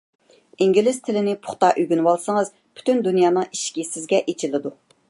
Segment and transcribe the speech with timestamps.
[0.65, 4.79] ئىنگلىز تىلىنى پۇختا ئۆگىنىۋالسىڭىز، پۈتۈن دۇنيانىڭ ئىشىكى سىزگە ئېچىلىدۇ.